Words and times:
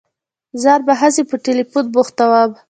ځان 0.61 0.79
به 0.87 0.93
هسي 1.01 1.23
په 1.29 1.35
ټېلفون 1.45 1.85
بوختوم. 1.93 2.49